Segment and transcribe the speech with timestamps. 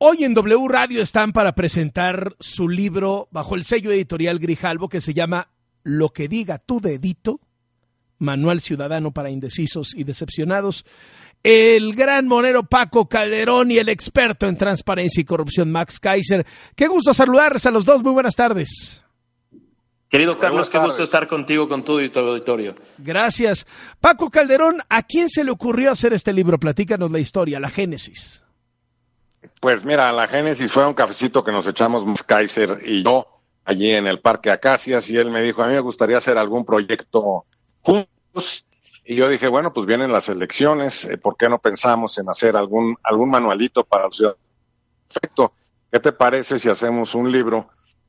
[0.00, 5.00] Hoy en W Radio están para presentar su libro bajo el sello editorial Grijalvo que
[5.00, 5.48] se llama
[5.82, 7.40] Lo que diga tu dedito,
[8.18, 10.84] Manual Ciudadano para Indecisos y Decepcionados.
[11.42, 16.46] El gran monero Paco Calderón y el experto en transparencia y corrupción Max Kaiser.
[16.76, 18.00] Qué gusto saludarles a los dos.
[18.04, 19.02] Muy buenas tardes.
[20.08, 22.76] Querido Carlos, qué gusto estar contigo, con todo y tu auditorio.
[22.98, 23.66] Gracias.
[24.00, 26.56] Paco Calderón, ¿a quién se le ocurrió hacer este libro?
[26.56, 28.44] Platícanos la historia, la génesis.
[29.60, 33.26] Pues mira, la génesis fue un cafecito que nos echamos Kaiser y yo
[33.64, 36.64] allí en el Parque Acacias y él me dijo, a mí me gustaría hacer algún
[36.64, 37.44] proyecto
[37.82, 38.64] juntos.
[39.04, 42.56] Y yo dije, bueno, pues vienen las elecciones, eh, ¿por qué no pensamos en hacer
[42.56, 44.42] algún, algún manualito para los ciudadanos?
[45.08, 45.52] Perfecto.
[45.90, 47.68] ¿Qué te parece si hacemos un libro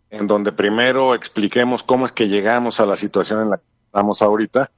[0.09, 4.21] en donde primero expliquemos cómo es que llegamos a la situación en la que estamos
[4.21, 4.69] ahorita,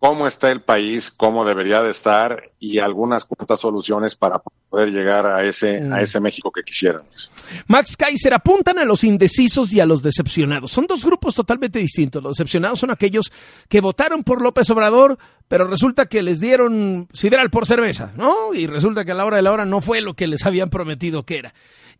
[0.00, 5.26] cómo está el país, cómo debería de estar y algunas cuantas soluciones para poder llegar
[5.26, 7.30] a ese, a ese México que quisiéramos.
[7.66, 10.72] Max Kaiser, apuntan a los indecisos y a los decepcionados.
[10.72, 12.22] Son dos grupos totalmente distintos.
[12.22, 13.30] Los decepcionados son aquellos
[13.68, 18.54] que votaron por López Obrador, pero resulta que les dieron sideral por cerveza, ¿no?
[18.54, 20.70] Y resulta que a la hora de la hora no fue lo que les habían
[20.70, 21.54] prometido que era.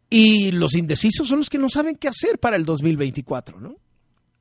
[0.08, 3.76] Y los indecisos son los que no saben qué hacer para el 2024, ¿no?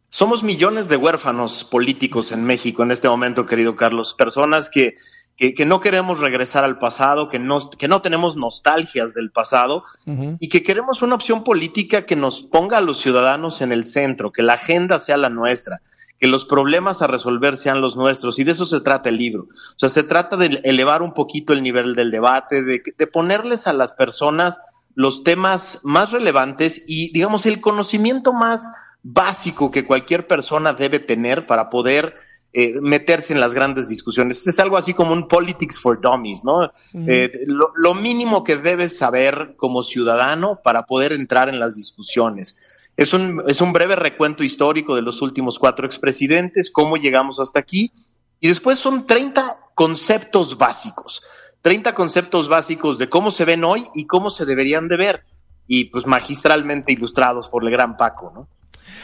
[0.10, 4.16] Somos millones de huérfanos políticos en México en este momento, querido Carlos.
[4.16, 4.96] Personas que,
[5.38, 10.50] que, no queremos regresar al pasado, que no, que no tenemos nostalgias del pasado y
[10.50, 14.42] que queremos una opción política que nos ponga a los ciudadanos en el centro, que
[14.42, 15.82] la agenda sea la nuestra,
[16.20, 18.40] que los problemas a resolver sean los nuestros.
[18.40, 19.44] Y de eso se trata el libro.
[19.44, 23.68] O sea, se trata de elevar un poquito el nivel del debate, de, de ponerles
[23.68, 24.60] a las personas
[24.96, 28.74] los temas más relevantes y, digamos, el conocimiento más
[29.04, 32.16] básico que cualquier persona debe tener para poder
[32.52, 34.48] eh, meterse en las grandes discusiones.
[34.48, 36.72] Es algo así como un politics for dummies, ¿no?
[36.94, 42.58] Eh, lo, mínimo que debes saber como ciudadano para poder entrar en las discusiones.
[42.98, 47.60] Es un, es un breve recuento histórico de los últimos cuatro expresidentes, cómo llegamos hasta
[47.60, 47.92] aquí,
[48.40, 51.22] y después son 30 conceptos básicos.
[51.62, 55.24] 30 conceptos básicos de cómo se ven hoy y cómo se deberían de ver,
[55.68, 58.48] y pues magistralmente ilustrados por el gran Paco, ¿no?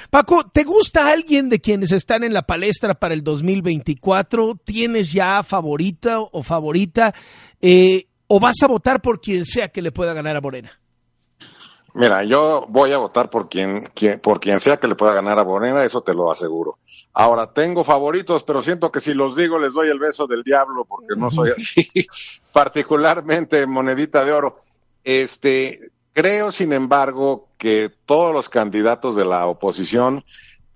[0.10, 4.60] Paco, ¿te gusta alguien de quienes están en la palestra para el 2024?
[4.64, 7.14] ¿Tienes ya favorita o favorita?
[7.62, 10.72] Eh, ¿O vas a votar por quien sea que le pueda ganar a Morena?
[11.94, 15.40] Mira, yo voy a votar por quien, quien, por quien sea que le pueda ganar
[15.40, 16.78] a Morena, eso te lo aseguro.
[17.14, 20.84] Ahora, tengo favoritos, pero siento que si los digo les doy el beso del diablo
[20.84, 21.90] porque no soy así,
[22.52, 24.60] particularmente monedita de oro.
[25.06, 30.24] Este, creo, sin embargo, que todos los candidatos de la oposición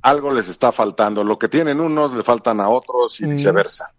[0.01, 1.23] algo les está faltando.
[1.23, 3.93] Lo que tienen unos le faltan a otros y viceversa.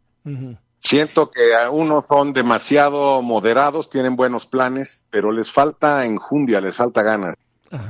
[0.78, 6.76] Siento que a unos son demasiado moderados, tienen buenos planes, pero les falta enjundia, les
[6.76, 7.34] falta ganas.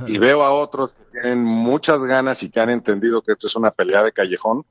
[0.05, 3.55] Y veo a otros que tienen muchas ganas y que han entendido que esto es
[3.55, 4.63] una pelea de callejón,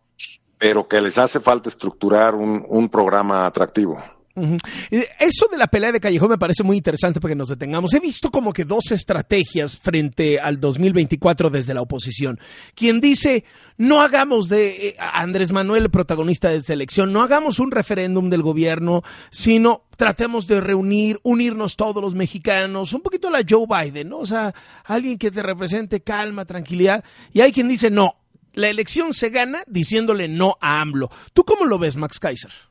[0.59, 3.97] pero que les hace falta estructurar un, un programa atractivo.
[4.35, 7.93] Eso de la pelea de callejón me parece muy interesante porque nos detengamos.
[7.95, 12.39] He visto como que dos estrategias frente al 2024 desde la oposición.
[12.75, 13.45] Quien dice,
[13.77, 18.43] no hagamos de eh, Andrés Manuel protagonista de esta elección, no hagamos un referéndum del
[18.43, 24.19] gobierno, sino tratemos de reunir, unirnos todos los mexicanos, un poquito la Joe Biden, ¿no?
[24.19, 24.55] O sea,
[24.85, 27.05] alguien que te represente calma, tranquilidad.
[27.33, 28.15] Y hay quien dice, no,
[28.55, 31.11] la elección se gana diciéndole no a AMLO.
[31.33, 32.70] ¿Tú cómo lo ves, Max Kaiser?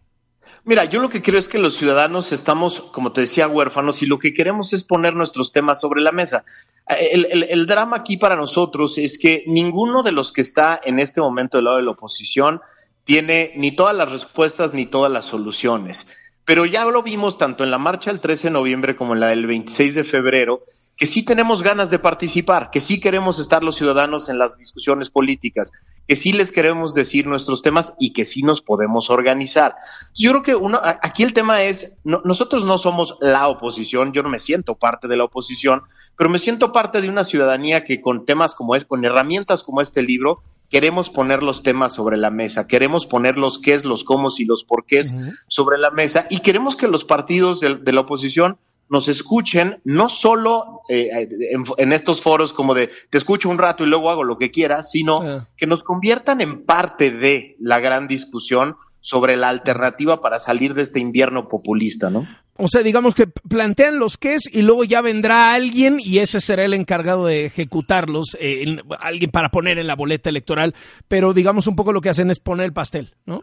[0.66, 4.06] Mira, yo lo que creo es que los ciudadanos estamos, como te decía, huérfanos y
[4.06, 6.44] lo que queremos es poner nuestros temas sobre la mesa.
[6.88, 11.58] El, drama aquí para nosotros es que ninguno de los que está en este momento
[11.58, 12.62] del lado de la oposición
[13.04, 16.08] tiene ni todas las respuestas ni todas las soluciones.
[16.46, 19.28] Pero ya lo vimos tanto en la marcha del 13 de noviembre como en la
[19.28, 20.64] del 26 de febrero,
[21.00, 25.10] que sí tenemos ganas de participar, que sí queremos estar los ciudadanos en las discusiones
[25.10, 25.72] políticas,
[26.06, 29.76] que sí les queremos decir nuestros temas y que sí nos podemos organizar.
[30.14, 34.30] Yo creo que uno, aquí el tema es, nosotros no somos la oposición, yo no
[34.30, 35.84] me siento parte de la oposición,
[36.18, 39.80] pero me siento parte de una ciudadanía que con temas como es, con herramientas como
[39.80, 44.28] este libro, queremos poner los temas sobre la mesa, queremos poner los qué, los cómo
[44.38, 45.16] y los porqués
[45.48, 48.58] sobre la mesa y queremos que los partidos de la oposición
[48.90, 51.30] nos escuchen, no solo eh,
[51.78, 54.84] en, estos foros como de te escucho un rato y luego hago lo que quiera,
[54.84, 60.74] sino que nos conviertan en parte de la gran discusión sobre la alternativa para salir
[60.74, 62.28] de este invierno populista, ¿no?
[62.62, 66.42] O sea, digamos que plantean los qué es y luego ya vendrá alguien y ese
[66.42, 70.76] será el encargado de ejecutarlos, eh, alguien para poner en la boleta electoral,
[71.08, 73.42] pero digamos un poco lo que hacen es poner el pastel, ¿no?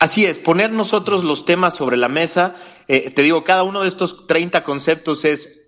[0.00, 2.56] Así es, poner nosotros los temas sobre la mesa.
[2.88, 5.60] Eh, te digo, cada uno de estos 30 conceptos es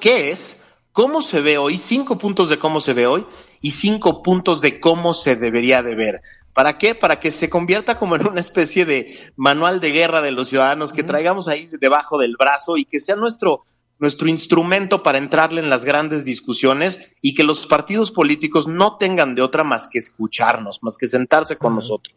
[0.00, 0.62] ¿Qué es?
[0.92, 1.78] ¿Cómo se ve hoy?
[1.78, 3.26] Cinco puntos de cómo se ve hoy
[3.62, 6.20] y cinco puntos de cómo se debería de ver.
[6.52, 6.94] ¿Para qué?
[6.94, 10.92] Para que se convierta como en una especie de manual de guerra de los ciudadanos
[10.92, 13.64] que traigamos ahí debajo del brazo y que sea nuestro,
[13.98, 19.34] nuestro instrumento para entrarle en las grandes discusiones y que los partidos políticos no tengan
[19.34, 22.14] de otra más que escucharnos, más que sentarse con nosotros.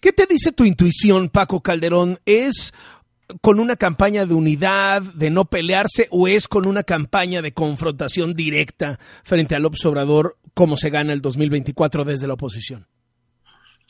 [0.00, 2.18] ¿Qué te dice tu intuición, Paco Calderón?
[2.24, 2.72] ¿Es
[3.40, 8.34] con una campaña de unidad, de no pelearse, o es con una campaña de confrontación
[8.34, 12.86] directa frente al López Obrador como se gana el 2024 desde la oposición?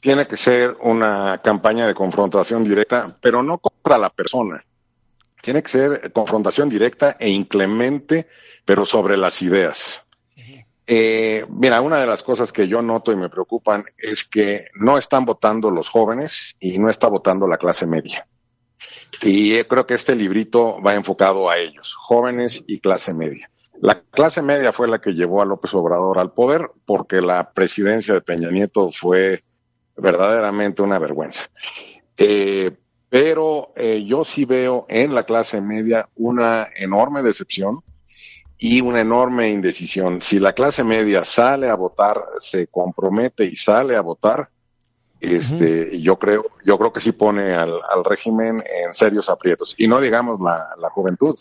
[0.01, 4.63] Tiene que ser una campaña de confrontación directa, pero no contra la persona.
[5.41, 8.29] Tiene que ser confrontación directa e inclemente,
[8.65, 10.05] pero sobre las ideas.
[10.87, 14.99] Eh, mira, una de las cosas que yo noto y me preocupan es que no
[14.99, 18.27] están votando los jóvenes y no está votando la clase media.
[19.21, 23.51] Y creo que este librito va enfocado a ellos, jóvenes y clase media.
[23.81, 28.15] La clase media fue la que llevó a López Obrador al poder porque la presidencia
[28.15, 29.43] de Peña Nieto fue
[29.97, 31.51] verdaderamente una vergüenza.
[32.17, 32.71] Eh,
[33.09, 37.83] pero eh, yo sí veo en la clase media una enorme decepción
[38.57, 40.23] y una enorme indecisión.
[40.23, 44.49] Si la clase media sale a votar, se compromete y sale a votar,
[45.23, 47.73] este, yo creo, yo creo que sí pone al,
[48.05, 49.75] régimen en serios aprietos.
[49.79, 51.39] Y no digamos la, juventud.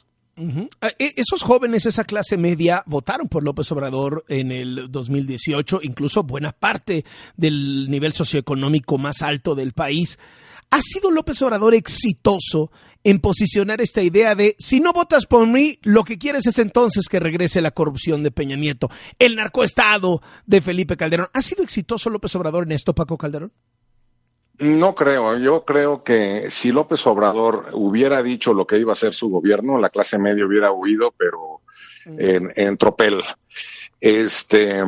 [0.81, 6.23] Ah, e, esos jóvenes, esa clase media, votaron por López Obrador en el 2018, incluso
[6.23, 7.03] buena parte
[7.35, 10.19] del nivel socioeconómico más alto del país.
[10.69, 12.71] ¿Ha sido López Obrador exitoso
[13.03, 17.07] en posicionar esta idea de si no votas por mí, lo que quieres es entonces
[17.09, 18.89] que regrese la corrupción de Peña Nieto,
[19.19, 21.27] el narcoestado de Felipe Calderón?
[21.33, 23.51] ¿Ha sido exitoso López Obrador en esto, Paco Calderón?
[24.61, 25.37] No creo.
[25.37, 29.79] Yo creo que si López Obrador hubiera dicho lo que iba a hacer su gobierno,
[29.79, 31.61] la clase media hubiera huido, pero
[32.05, 33.21] en, en tropel.
[33.99, 34.83] Este,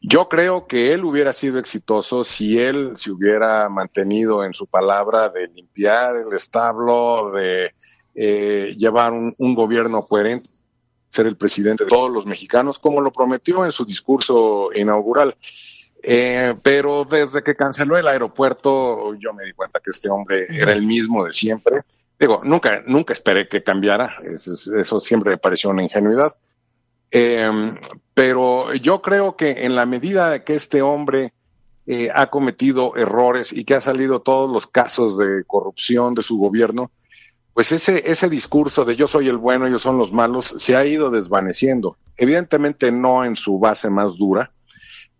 [0.00, 5.30] yo creo que él hubiera sido exitoso si él se hubiera mantenido en su palabra
[5.30, 7.72] de limpiar el establo, de
[8.14, 10.50] eh, llevar un, un, gobierno coherente,
[11.08, 15.34] ser el presidente de todos los mexicanos, como lo prometió en su discurso inaugural.
[16.02, 20.72] Eh, pero desde que canceló el aeropuerto, yo me di cuenta que este hombre era
[20.72, 21.82] el mismo de siempre.
[22.18, 24.16] Digo, nunca, nunca esperé que cambiara.
[24.22, 26.36] Eso, siempre me pareció una ingenuidad.
[27.10, 27.72] Eh,
[28.14, 31.32] pero yo creo que en la medida que este hombre
[31.86, 36.36] eh, ha cometido errores y que ha salido todos los casos de corrupción de su
[36.36, 36.90] gobierno,
[37.54, 40.84] pues ese, ese discurso de yo soy el bueno, ellos son los malos, se ha
[40.84, 41.96] ido desvaneciendo.
[42.16, 44.52] Evidentemente no en su base más dura,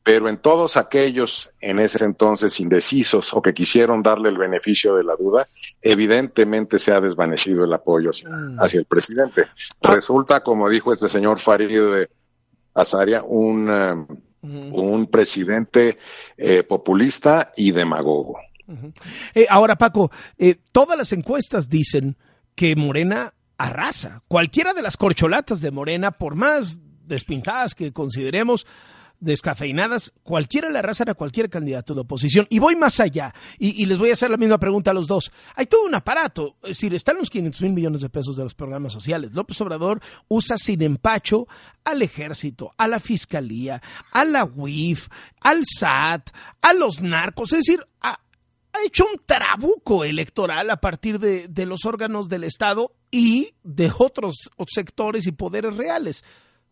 [0.08, 5.04] pero en todos aquellos en ese entonces indecisos o que quisieron darle el beneficio de
[5.04, 5.46] la duda,
[5.82, 8.80] evidentemente se ha desvanecido el apoyo hacia, mm.
[8.80, 9.44] el presidente.
[9.82, 9.96] Ah.
[9.96, 12.08] Resulta, como dijo este señor Farid de
[12.72, 15.98] Azaria, un, um, un presidente
[16.38, 18.38] eh, populista y demagogo.
[19.34, 22.16] Eh, ahora, Paco, eh, todas las encuestas dicen
[22.54, 24.22] que Morena arrasa.
[24.26, 28.64] Cualquiera de las corcholatas de Morena, por más despintadas que consideremos,
[29.20, 32.46] descafeinadas, cualquiera le arrasan a cualquier candidato de oposición.
[32.50, 35.32] Y voy más allá, y, les voy a hacer la misma pregunta a los dos.
[35.54, 38.54] Hay todo un aparato, es decir, están los 500 mil millones de pesos de los
[38.54, 39.32] programas sociales.
[39.34, 41.46] López Obrador usa sin empacho
[41.84, 43.82] al ejército, a la fiscalía,
[44.12, 45.08] a la UIF,
[45.40, 46.30] al SAT,
[46.62, 48.18] a los narcos, es decir, ha,
[48.84, 54.50] hecho un trabuco electoral a partir de, de los órganos del Estado y de otros
[54.68, 56.22] sectores y poderes reales.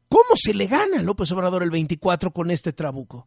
[0.09, 3.27] ¿Cómo se le gana a López Obrador el 24 con este trabuco?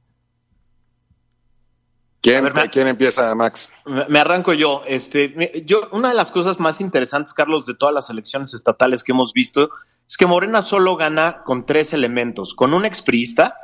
[2.22, 3.72] ¿Quién, ¿Quién, empieza, Max?
[3.86, 4.84] Me, arranco yo.
[4.86, 5.88] Este, yo.
[5.92, 9.70] Una de las cosas más interesantes, Carlos, de todas las elecciones estatales que hemos visto,
[10.08, 12.54] es que Morena solo gana con tres elementos.
[12.54, 13.56] Con un expriista,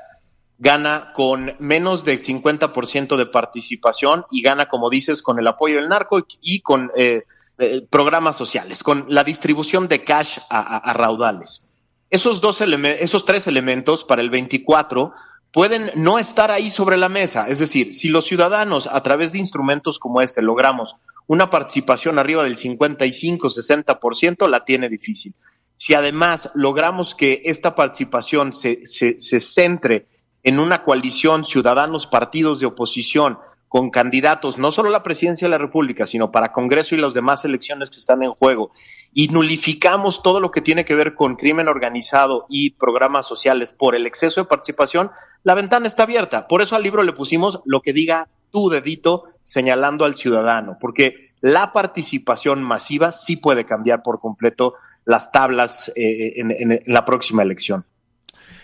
[0.58, 5.90] gana con menos de 50% de participación y gana, como dices, con el apoyo del
[5.90, 7.24] narco y con eh,
[7.58, 11.70] eh, programas sociales, con la distribución de cash a raudales.
[12.16, 15.12] Esos, dos esos tres elementos para el 24
[15.52, 17.50] pueden no estar ahí sobre la mesa.
[17.50, 20.96] Es decir, si los ciudadanos a través de instrumentos como este logramos
[21.28, 25.34] una participación arriba del 55-60%, la tiene difícil.
[25.76, 30.08] Si además logramos que esta participación se, se, se centre
[30.42, 33.40] en una coalición ciudadanos partidos de oposición
[33.76, 37.14] con candidatos, no solo a la presidencia de la República, sino para Congreso y las
[37.14, 38.72] demás elecciones que están en juego,
[39.12, 43.94] y nulificamos todo lo que tiene que ver con crimen organizado y programas sociales por
[43.94, 45.12] el exceso de participación,
[45.44, 46.48] la ventana está abierta.
[46.48, 51.32] Por eso al libro le pusimos lo que diga tu dedito señalando al ciudadano, porque
[51.42, 57.84] la participación masiva sí puede cambiar por completo las tablas eh, en, la próxima elección.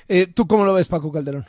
[0.07, 1.47] Eh, ¿Tú cómo lo ves, Paco Calderón?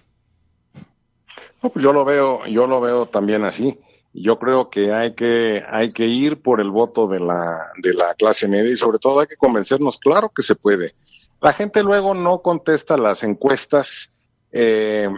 [1.71, 3.79] Pues yo lo veo, yo lo veo también así.
[4.15, 8.15] Yo creo que hay que hay que ir por el voto de la de la
[8.15, 10.95] clase media y sobre todo hay que convencernos, claro que se puede.
[11.41, 14.13] La gente luego no contesta las encuestas
[14.53, 15.09] eh,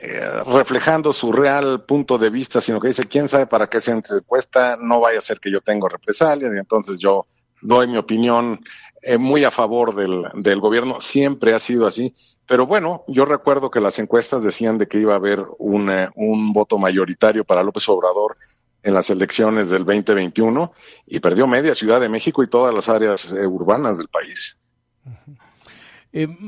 [0.00, 3.90] eh, reflejando su real punto de vista, sino que dice, quién sabe para qué se
[3.90, 7.26] encuesta, no vaya a ser que yo tengo represalias, y entonces yo
[7.60, 8.60] doy mi opinión
[9.02, 12.14] eh, muy a favor del, del gobierno, siempre ha sido así,
[12.48, 16.78] pero bueno, yo recuerdo que las encuestas decían de que iba a haber un, voto
[16.78, 18.38] mayoritario para López Obrador
[18.82, 20.72] en las elecciones del 2021
[21.06, 24.56] y perdió media Ciudad de México y todas las áreas eh, urbanas del país.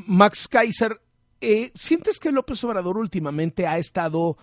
[0.06, 0.98] Max Kaiser,
[1.42, 4.38] eh, ¿sientes que López Obrador últimamente ha estado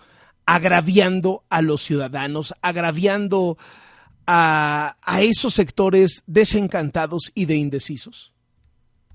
[0.46, 3.58] agraviando a los ciudadanos, agraviando
[4.28, 8.32] a, esos sectores desencantados y de indecisos?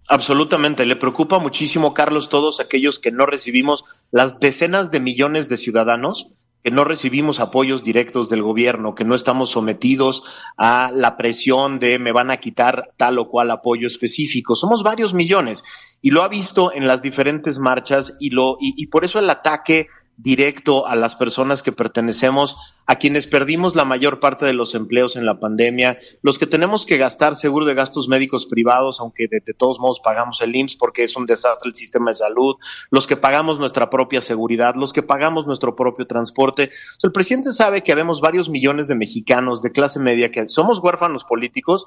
[0.07, 5.57] Absolutamente, le preocupa muchísimo, Carlos, todos aquellos que no recibimos las decenas de millones de
[5.57, 6.29] ciudadanos
[6.63, 10.24] que no recibimos apoyos directos del gobierno, que no estamos sometidos
[10.57, 14.55] a la presión de me van a quitar tal o cual apoyo específico.
[14.55, 15.63] Somos varios millones
[16.01, 19.88] y lo ha visto en las diferentes marchas y lo y, por eso el ataque
[20.17, 22.55] directo a las personas que pertenecemos,
[22.86, 26.86] a quienes perdimos la mayor parte de los empleos en la pandemia, los que tenemos
[26.86, 31.03] que gastar seguro de gastos médicos privados, aunque de, todos modos pagamos el IMSS porque
[31.03, 32.55] es un desastre el sistema de salud,
[32.91, 36.70] los que pagamos nuestra propia seguridad, los que pagamos nuestro propio transporte.
[37.01, 41.24] el presidente sabe que habemos varios millones de mexicanos de clase media que somos huérfanos
[41.24, 41.86] políticos,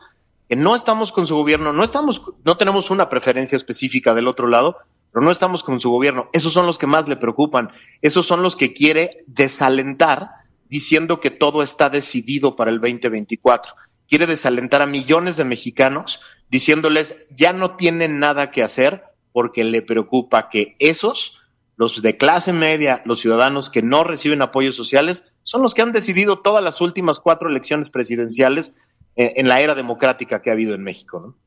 [0.49, 4.47] que no estamos con su gobierno, no estamos, no tenemos una preferencia específica del otro
[4.47, 4.77] lado,
[5.13, 6.29] pero no estamos con su gobierno.
[6.33, 7.71] Esos son los que más le preocupan.
[8.03, 10.31] Esos son los que quiere desalentar
[10.69, 13.73] diciendo que todo está decidido para el 2024.
[14.09, 16.21] Quiere desalentar a millones de mexicanos
[16.51, 21.41] diciéndoles ya no tienen nada que hacer porque le preocupa que esos,
[21.77, 25.93] los de clase media, los ciudadanos que no reciben apoyos sociales, son los que han
[25.93, 28.75] decidido todas las últimas cuatro elecciones presidenciales
[29.17, 31.21] eh, en la era democrática que ha habido en México.
[31.21, 31.46] ¿no?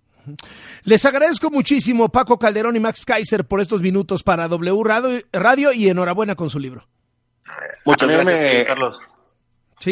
[0.84, 4.84] Les agradezco muchísimo Paco Calderón y Max Kaiser por estos minutos para W
[5.32, 6.88] Radio y enhorabuena con su libro.
[7.86, 9.00] Muchas gracias, Carlos.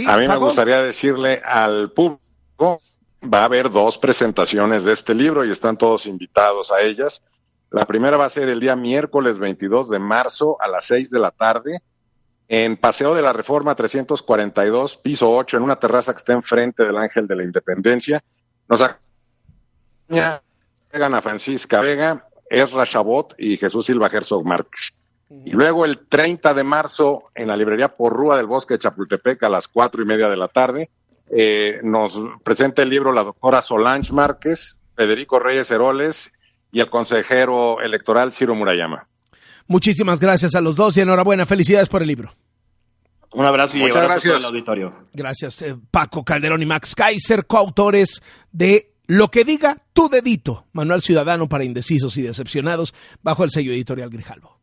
[0.08, 2.82] a mí me gustaría decirle al público,
[3.24, 7.24] va a haber dos presentaciones de este libro y están todos invitados a ellas.
[7.70, 11.20] La primera va a ser el día miércoles 22 de marzo a las 6 de
[11.20, 11.82] la tarde
[12.48, 16.98] en Paseo de la Reforma 342, piso 8, en una terraza que está enfrente del
[16.98, 18.22] Ángel de la Independencia.
[18.70, 18.82] Nos
[20.10, 24.94] llegan a Francisca Vega, Ezra Chabot y Jesús Silva Herzog Márquez.
[25.30, 29.50] Y luego el 30 de marzo en la librería Porrúa del Bosque de Chapultepec a
[29.50, 30.90] las cuatro y media de la tarde
[31.30, 36.32] eh, nos presenta el libro la doctora Solange Márquez, Federico Reyes Heroles
[36.72, 39.08] y el consejero electoral Ciro Murayama.
[39.68, 41.46] Muchísimas gracias a los dos y enhorabuena.
[41.46, 42.34] Felicidades por el libro.
[43.34, 44.38] Un abrazo y Muchas gracias.
[44.38, 44.94] al auditorio.
[45.14, 48.22] Gracias, eh, Paco Calderón y Max Kaiser, coautores
[48.52, 53.72] de lo que diga tu dedito, Manual Ciudadano para Indecisos y Decepcionados, bajo el sello
[53.72, 54.57] editorial Grijalvo.